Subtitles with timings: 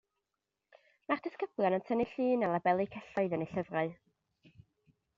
[1.11, 3.97] Mae'r disgyblion yn tynnu llun a labelu celloedd yn eu llyfrau